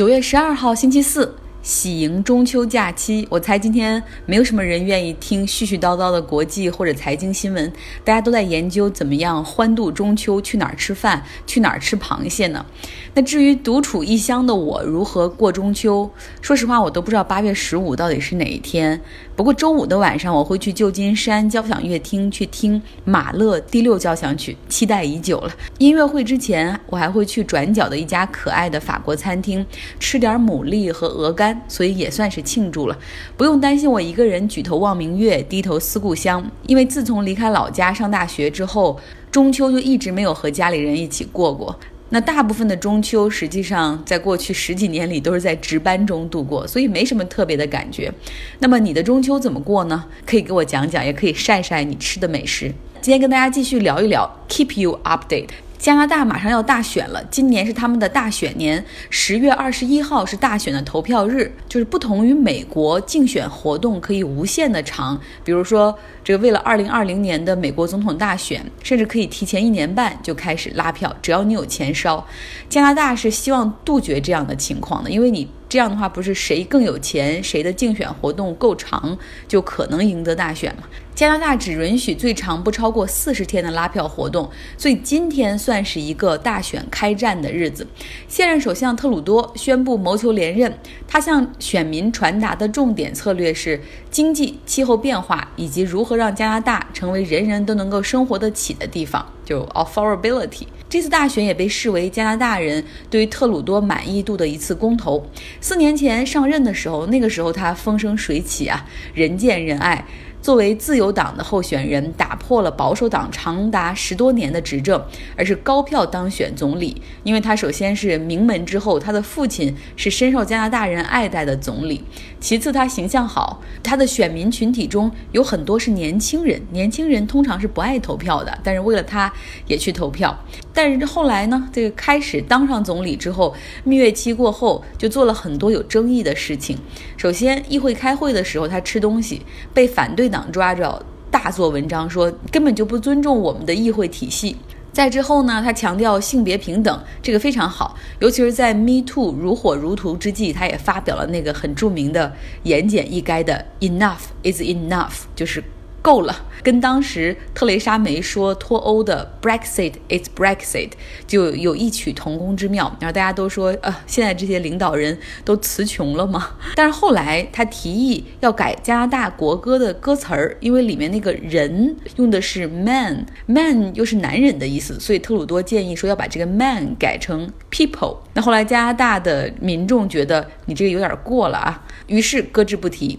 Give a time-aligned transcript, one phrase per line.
[0.00, 1.34] 九月十二号，星期四。
[1.62, 7.70] 喜迎中秋假期，我猜今天没有什么人愿意听絮絮叨叨的国际或者财经新闻，
[8.02, 12.64] 大家都在研究怎么样欢度中秋，去哪儿吃饭，去哪儿吃螃蟹呢？
[13.12, 16.10] 那至于独处异乡的我如何过中秋，
[16.40, 18.98] 说实话，我都不知道八月十五到底是哪一天。
[19.36, 25.52] 不过周五的晚上，我会去旧金山交响乐厅去听马勒第六交响曲，期待已久了。
[25.76, 29.66] 音乐会之前，我还会去转角的一家可爱的法国餐厅
[29.98, 31.49] 吃点牡蛎和鹅肝。
[31.68, 32.98] 所以也算是庆祝了，
[33.36, 36.50] 不用担心我一个人举头望明月，低头思故乡。
[36.66, 38.98] 因为自从离开老家上大学之后，
[39.30, 41.78] 中秋就一直没有和家里人一起过过。
[42.12, 48.12] 那大部分的中秋，实际上在过去十几年里都是在值班中度过，所以没什么特别的感觉。
[48.58, 50.04] 那么你的中秋怎么过呢？
[50.26, 52.74] 可以给我讲讲，也可以晒晒你吃的美食。
[53.00, 55.69] 今天跟大家继续聊一聊，Keep you update。
[55.80, 61.50] 加拿大马上要大选了，今年是他们的大选年，十月二十一号是大选的投票日。
[61.66, 72.26] 就是不同于美国，竞选活动可以无限的长，比如说这个为了二零二零年的美国总统大选，甚至可以提前一年半就开始拉票，只要你有钱烧。
[72.68, 75.48] 加拿大是希望杜绝这样的情况的，因为你。
[75.70, 79.16] 这样的话，不是谁更有钱，谁的竞选活动够长，
[79.46, 80.82] 就可能赢得大选嘛？
[81.14, 87.86] 加拿大只允许最长不超过四十天的拉票活动，所以今天算是一个大选开战的日子。
[88.26, 100.66] 现任首相特鲁多宣布谋求连任，他向选民传达的重点策略是经济、气候变化以及如何让加拿大成为人人都能够生活得起的地方，就 affordability。
[100.88, 105.24] 这次大选也被视为加拿大人对于特鲁多满意度的一次公投。
[105.60, 110.04] 四年前上任的时候，那个时候他风生水起啊，人见人爱。
[110.42, 115.02] 作为自由党的候选人，打破了保守党长达十多年的执政，
[115.36, 117.00] 而是高票当选总理。
[117.22, 122.00] 因为他首先是名门之后，他的父亲是深受加拿大人爱戴的总理；
[122.40, 126.60] 其次他形象好，他的选民群体中有很多是年轻人。
[126.70, 129.32] 年轻人通常是不爱投票的，但是为了他
[129.66, 130.36] 也去投票。
[130.72, 133.54] 但是后来呢，这个开始当上总理之后，
[133.84, 136.78] 蜜月期过后，就做了很多有争议的事情。
[137.18, 139.42] 首先，议会开会的时候他吃东西，
[139.74, 140.30] 被反对。
[140.30, 144.56] 党抓着大做文章，说根本就不尊重我们的议会体系。
[144.92, 147.96] 在之后呢，他强调性别平等，这个非常好。
[148.20, 152.32] 尤其是在 Me Too 如火如荼之际，他也发表了那个很著名的、
[152.62, 155.64] 言简意赅的 “Enough is enough”，就是。
[156.02, 160.90] 够了，跟当时特蕾莎梅说脱欧的 Brexit is Brexit
[161.26, 162.94] 就有异曲同工之妙。
[163.00, 166.52] 然后大家都说，呃，现在这些领导人都词穷了吗？
[166.74, 178.16] 但是后来他提议要改加拿大国歌的歌词儿，因为里面那个人用的是 man，man 又是男人的意思，所以特鲁多建议说要把这个 man 改成 people。
[178.34, 183.18] 那后来加拿大的民众觉得你这个有点过了啊，于是搁置不提。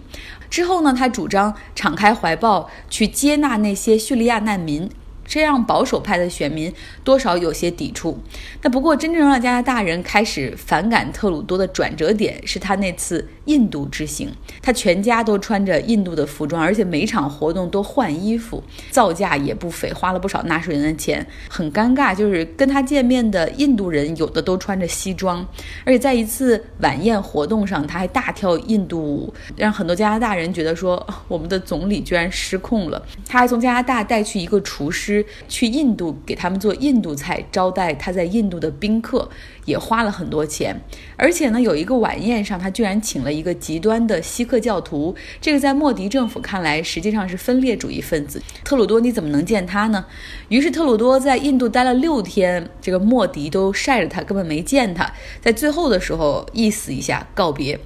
[0.49, 4.89] 之后呢，他主张敞开怀抱去接纳那些叙利亚难民。
[5.31, 6.71] 这让保守派的选民
[7.05, 8.19] 多少有些抵触。
[8.61, 14.29] 那不过，真正让加拿大人开始反感特鲁多的转折点是他那次印度之行。
[14.61, 21.25] 他全家都穿着印度的服装，而且每场活动都换衣服，造价也不菲，花了不少纳税人的钱。
[21.49, 25.47] 很尴尬，就是跟他见面的印度人有的都穿着西装，
[25.85, 33.01] 而且在一次晚宴活动上，他还大跳印度舞，让很多加拿大人觉得说我们的总理居然失控了。
[33.25, 35.20] 他还从加拿大带去一个厨师。
[35.47, 39.29] 去印度给他们做印度菜，招待他在印度的宾客，
[39.65, 40.75] 也花了很多钱。
[41.17, 45.15] 而且呢，有一个晚宴上，他居然请了一个极端的锡克教徒。
[45.39, 48.41] 这个在莫迪政府看来，实际上是分裂主义分子。
[48.63, 50.05] 特鲁多你怎么能见他呢？
[50.49, 55.11] 于是特鲁多在印度待了六天，这个莫迪都晒着他，根本没见他。
[55.41, 57.79] 在最后的时候，意思一下告别。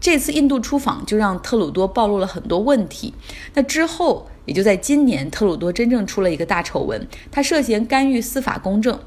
[0.00, 3.12] 这次印度出访就让特鲁多暴露了很多问题。
[3.52, 4.29] 那之后。
[4.46, 8.98] 也就在今年，特鲁多真正出了一个大丑闻，他涉嫌干预司法公正。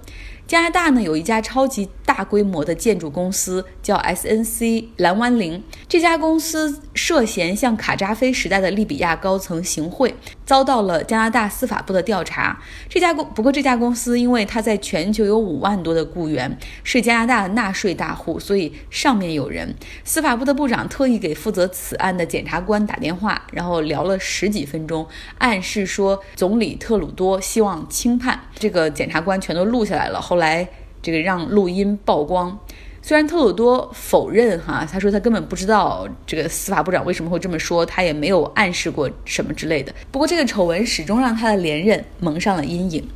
[0.46, 10.14] 加拿大呢有一家超级大规模的建筑公司叫 SNC 蓝湾林，这家公司涉嫌向卡扎菲时代的利比亚高层行贿，
[10.46, 12.60] 遭到了加拿大司法部的调查。
[12.88, 19.74] 这家公不过这家公司因为它在全球有五万多的雇员，是加拿大的纳税大户，所以上面有人。
[20.04, 25.08] 司法部的部长特意给负责此案的检察官打电话，然后聊了十几分钟，
[25.40, 28.40] 暗示说总理特鲁多希望轻判。
[28.60, 30.22] 这个检察官全都录下来了。
[30.34, 30.68] 后来，
[31.00, 32.58] 这个让录音曝光。
[33.04, 39.94] 虽然特鲁多否认哈，他说他根本不知道这个司法部长为什么会这么说，他也没有暗示过什么之类的。
[40.10, 43.08] 不过，这个丑闻始终让他的连任蒙上了阴影。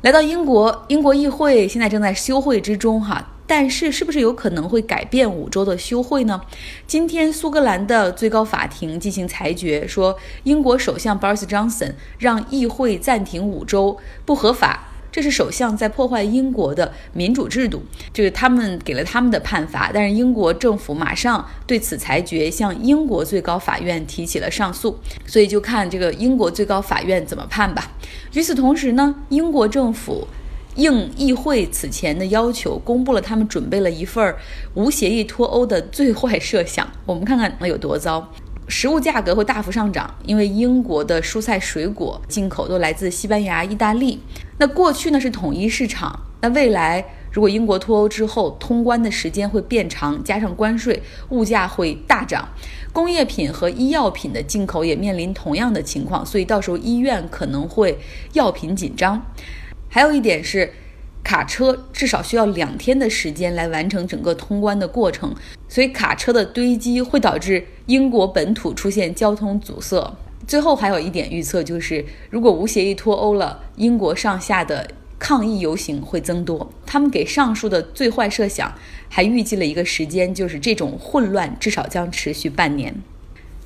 [0.00, 3.28] 来到英国，英国议会现在正在休会之中哈。
[3.46, 6.40] 但是是不是有可能会改变五周的休会呢？
[6.86, 14.88] 今天苏格兰的最高法庭进行裁决，说英国首相 Boris Johnson 让议会暂停五周不合法。
[15.12, 17.82] 这是首相在破坏英国的民主制度，
[18.14, 27.92] 就是他们给了他们的判罚，但是英国政府马上对此裁决向英国最高法院提起了上诉，所以就看这个英国最高法院怎么判吧。
[28.32, 30.26] 与此同时呢，英国政府
[30.76, 34.34] 应议会此前的要求，公布了他们准备了一份
[34.72, 38.32] 无协议脱欧的最坏设想，我们看看能有多糟。
[38.72, 44.18] 食物价格会大幅上涨，因为英国的蔬菜水果进口都来自西班牙、意大利。
[44.56, 52.48] 那过去呢是统一市场，那未来如果英国脱欧之后，通关的时间会变长，加上关税，物价会大涨。
[52.94, 57.98] 工业品和医药品的进口也面临同样的情况，所以到时候医院可能会
[58.32, 59.22] 药品紧张。
[59.90, 60.72] 还有一点是。
[61.24, 65.34] 卡车至少需要两天的时间来完成整个通关的过程，
[65.68, 70.16] 所以卡车的堆积会导致英国本土出现交通阻塞。
[70.46, 76.68] 最后还有一点预测就是，如果无协议脱欧了，英国上下的抗议游行会增多。
[76.84, 78.74] 他们给上述的最坏设想
[79.08, 82.94] 还预计了一个时间，就是这种混乱至少将持续半年。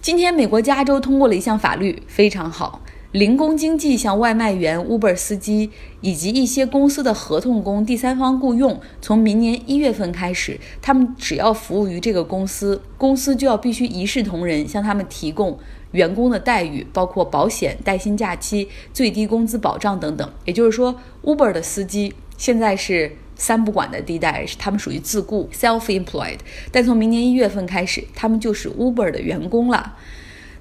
[0.02, 2.82] 今天，美国加州通过了一项法律，非常好。
[3.12, 5.70] 零工经济像外卖员、Uber 司机
[6.00, 15.58] 以及一些公司的合同工、第三方雇佣，从明年一月份开始，他们只要服务于这个公司，公司就要必须一视同仁，向他们提供
[15.92, 20.30] 员工的待遇，包括保险、带薪假期、最低工资保障等等。
[20.44, 26.38] 也就是说，Uber 的司机现在是三不管的地带，是他们属于自雇 （self-employed），
[26.70, 29.94] 但从明年一月份开始，他们就是 Uber 的员工了。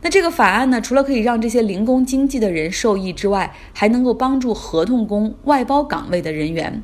[0.06, 6.84] 那这个法案呢，除了可以让这些零工经济的人受益之外，还能够帮助合同工、外包岗位的人员。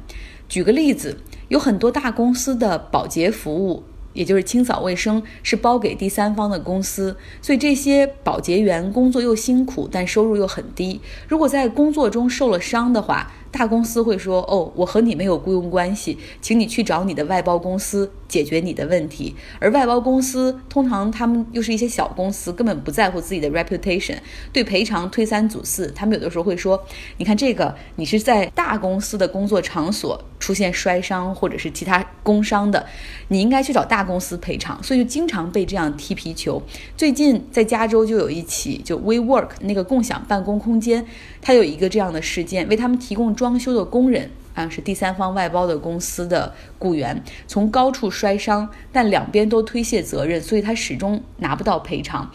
[0.50, 1.20] 举个例子，
[1.50, 3.84] 有很多大公司的保洁服务，
[4.14, 11.00] 也就是清扫卫生，是包给第三方的公司，所以这些保洁员工作又辛苦，但收入又很低。
[11.28, 24.16] 如果在工作中受了伤的话，大公司会说：“哦，我和你没有雇佣关系，请你去找你的外包公司解决你的问题。”而外包公司通常他们又是一些小公司，根本不在乎自己的 reputation，
[24.54, 25.92] 对赔偿推三阻四。
[25.92, 26.82] 他们有的时候会说
[27.20, 32.86] ：“你看这个，你是在大公司的工作场所出现摔伤或者是其他工伤的，
[33.28, 36.62] 你应该去找大公司赔偿。”所以就经常被这样踢皮球。
[36.96, 41.06] 最近在加州就有一起，就 WeWork 那个共享办公空间，
[41.42, 43.36] 它有一个这样的事件，为他们提供。
[43.42, 52.30] 装修的工人啊，是第三方外包的公司的雇员，从高处摔伤，但两边都推卸责任，所以他始终拿不到赔偿。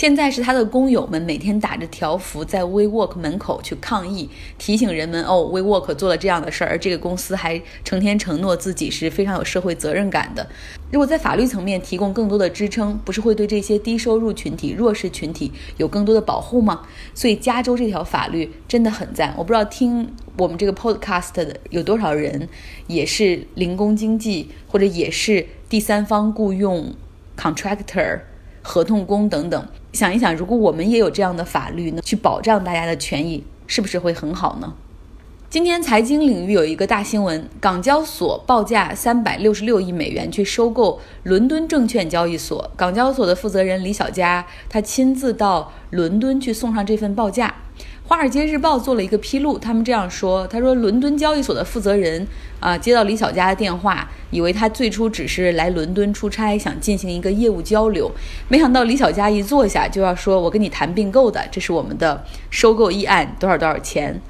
[0.00, 10.48] 现在是他的工友们每天打着条幅在 WeWork 门口去抗议，提醒人们哦，WeWork 做了这样的事儿，而这个公司还成天承诺自己是非常有社会责任感的。
[10.90, 16.80] 如果在法律层面提供更多的支撑，不是会对这些低收入群体、弱势群体有更多的保护吗？
[17.14, 19.34] 所以加州这条法律真的很赞。
[19.36, 22.48] 我不知道听我们这个 Podcast 的有多少人
[22.86, 26.94] 也是零工经济，或者也是第三方雇佣
[27.36, 28.20] Contractor。
[28.62, 34.74] 合同工等等，想一想，如果我们也有这样的法律呢，去保障大家的权益，是不是会很好呢？
[35.48, 47.52] 今天财经领域有一个大新闻，港交所报价三百六十六亿美元去收购伦敦证券交易所，港交所的负责人李小加他亲自到伦敦去送上这份报价。
[48.06, 52.26] 《华尔街日报》做了一个披露，他们这样说：“他说，伦敦交易所的负责人
[52.58, 58.10] 啊，接到李小加的电话，以为他最初只是来伦敦出差，想进行一个业务交流，
[58.48, 64.20] 没想到李小佳一坐下就要说，我跟你谈并购的，这是我们的收购议案，多少多少钱，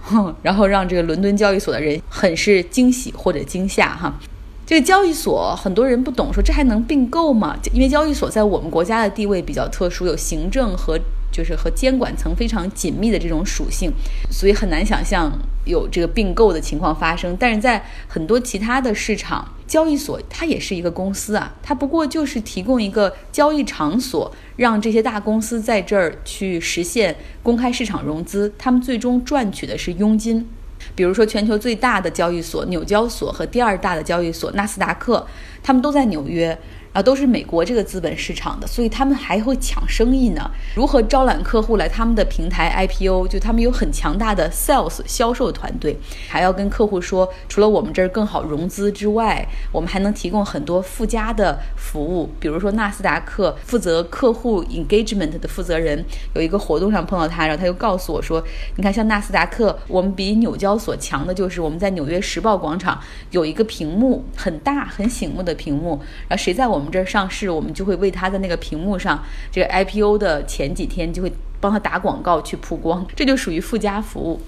[0.00, 4.18] 哼， 然后让这个伦敦交易所的人很是惊喜或者惊吓哈。
[4.66, 7.56] 这个交易所很多人不懂，说这还能并购吗？
[7.72, 10.98] 因为交易所在我们国家的地位比较特殊，有行政和。”
[11.30, 13.92] 就是和监管层非常紧密的这种属性，
[14.30, 15.32] 所以很难想象
[15.64, 17.36] 有这个并购的情况发生。
[17.38, 30.48] 但是在很多其他的市场，交易所它也是一个公司啊，它不过就是提供一个交易场所，让这些大公司在这儿去实现公开市场融资，他们最终赚取的是佣金。
[30.96, 35.26] 比如说，全球最大的交易所纽交所和第二大的交易所纳斯达克，
[35.62, 36.58] 他们都在纽约。
[36.92, 40.50] 啊都是美国这个资本市场的，所以他们还会抢生意呢。
[40.74, 43.28] 如何招揽客户来他们的平台 IPO？
[43.28, 45.96] 就他们有很强大的 sales 销售团队，
[46.28, 52.28] 还要跟客户说，除了我们这儿更好融资之外，我们还能提供很多附加的服务。
[52.40, 56.04] 比如说纳斯达克负责客户 engagement 的负责人，
[56.34, 58.42] 有一个活动上碰到他，然后他就告诉我说
[58.74, 69.22] ：“你看，像纳斯达克，我们比纽交所强的就是我们在纽约时报广场有一个屏幕，很大很醒目的屏幕，然后谁在我我们这儿上市，我们就会为它在那个屏幕上
[69.52, 71.30] 这个 IPO 的前几天就会。”
[71.62, 74.40] 帮他打广告去曝光，这就属于附加服务。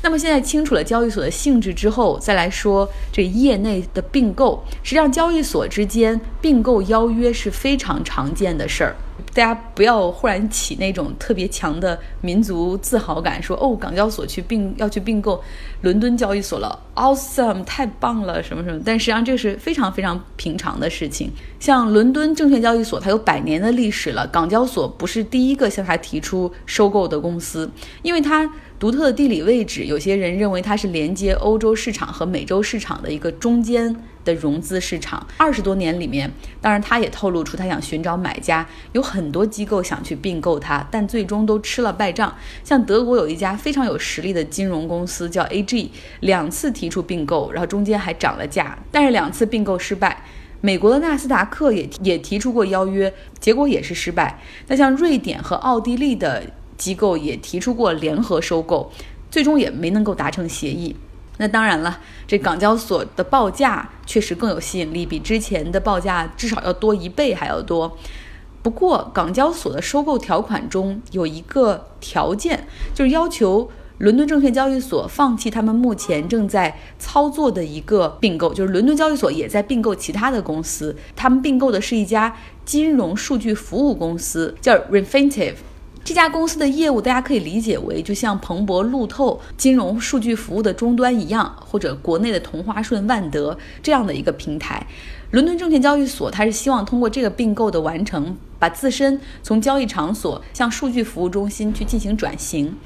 [0.00, 4.64] 那么现在清楚了交易所的性质之后，再来说这业内的并购。
[4.82, 8.96] 实际上，交易所之间并购邀约是非常常见的事儿。
[9.32, 15.42] 大家不要忽然起那种特别强的民族自豪感，说哦，港交所去并要去并购
[15.82, 18.80] 伦敦交易所了，awesome，太棒了，什么什么。
[18.84, 21.30] 但实际上这是非常非常平常的事情。
[21.58, 27.70] 像伦敦证券交易所，它有百年的历史了，港交所不是第一个向它提出收购的公司，
[28.02, 28.50] 因为它。
[28.76, 35.26] 独特的地理位置，有些人认为它是连接欧洲市场和美洲市场的一个中间的融资市场。
[35.36, 42.34] 二十多年里面，当然他也透露出他想寻找买家，有很多机构想去并购它，但最终都吃了败仗。
[42.62, 45.90] 像德国有一家非常有实力的金融公司叫 AG，
[46.20, 50.24] 两次提出并购，然后中间还涨了价，但是两次并购失败。
[50.60, 54.40] 美国的纳斯达克也也提出过邀约，结果也是失败。
[54.68, 56.42] 那像瑞典和奥地利的。
[56.76, 58.90] 机构也提出过联合收购，
[59.30, 60.94] 最终也没能够达成协议。
[61.38, 67.96] 那当然了，这港交所的报价确实更有吸引力，比之前的报价至少要多一倍还要多。
[68.62, 85.54] 不过，港交所的收购条款中有一个条件，就是要求伦敦证券交易所放弃他们目前正在操作的一个并购，就是伦敦交易所也在并购其他的公司，他们并购的是一家金融数据服务公司，叫 Refinitiv。
[86.04, 94.86] 这家公司的业务，大家可以理解为就像彭博、路透金融数据服务的终端一样，或者国内的同花顺、万德这样的一个平台。
[95.30, 102.76] 伦敦证券交易所，它是希望通过这个并购的完成，把自身从交易场所向数据服务中心去进行转型。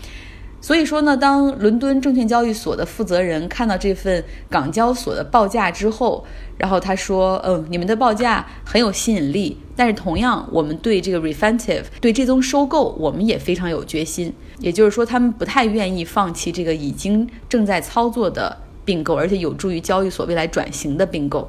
[0.60, 6.24] 所以说呢，当伦敦证券交易所的负责人看到这份港交所的报价之后，
[6.56, 14.34] 然后他说：“嗯，你们的报价很有吸引力，但是同样，我们对这个 refinitive 对这宗收购，我们也非常有决心。
[14.58, 18.56] 也就是说，他们不太愿意放弃这个已经正在操作的。”
[18.88, 21.46] 并购，而且有助于交易所未来转型的并购。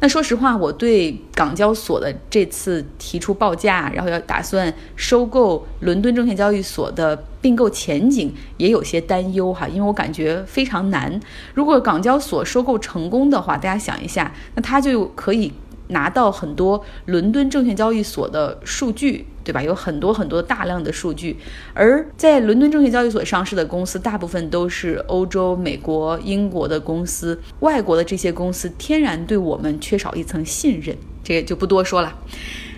[0.00, 11.18] 那说实话，我对港交所的这次提出报价，然后要打算收购伦敦证券交易所的并购前景也有些担忧哈，因为我感觉非常难。
[11.54, 15.50] 如果港交所收购成功的话，大家想一下，那它就可以。
[15.88, 19.62] 拿到很多伦敦证券交易所的数据，对吧？
[19.62, 21.36] 有很多很多大量的数据，
[21.74, 32.18] 而在伦敦证券交易所上市的公司，大部分都是欧洲、美国、英国的公司，外国的这些公司天然对我们缺少一层信任，这个就不多说了。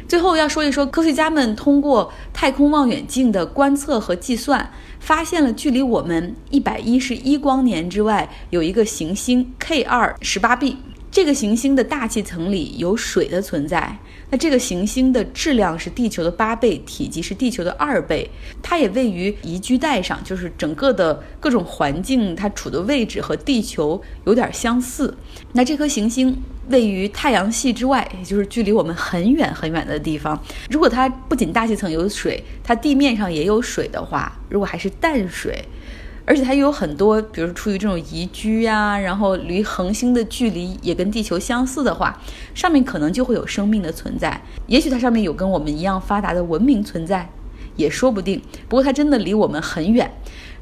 [0.08, 10.76] 最后要说一说，科学家们通过太空望远镜的观测和计算，发现了距离我们一百一十一光年之外有一个行星 K 二十八 b。
[11.08, 13.98] 这个行星的大气层里有水的存在，
[14.30, 18.28] 那这个行星的质量是地球的八倍，体积是地球的二倍，
[18.60, 25.16] 它也位于宜居带上，就是整个的各种环境，它处的位置和地球有点相似。
[25.52, 26.36] 那这颗行星
[26.68, 30.36] 位于太阳系之外，也就是距离我们很远很远的地方。
[30.68, 35.64] 如果它不仅大气层有水，它地面上也有水的话，如果还是淡水。
[36.26, 42.20] 而且它又有很多，比如出于这种宜居呀，然后离恒星的距离也跟地球相似的话，
[42.52, 44.42] 上面可能就会有生命的存在。
[44.66, 47.30] 也许它上面有跟我们一样发达的文明存在，
[47.76, 48.42] 也说不定。
[48.68, 50.10] 不过它真的离我们很远，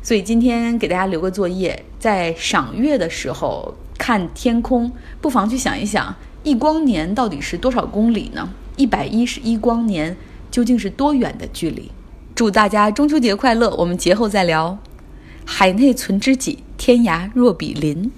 [0.02, 4.92] 所以今天给大家留个作业，在赏月的时候看天空，
[5.22, 8.50] 不妨去想一想，一光年到底是多少公里呢？
[8.76, 10.14] 一百一十一光年
[10.50, 11.90] 究竟是多远的距离？
[12.34, 13.70] 祝大家中秋节快乐！
[13.76, 14.76] 我们节后再聊。
[15.44, 18.10] 海内存知己，天涯若比邻。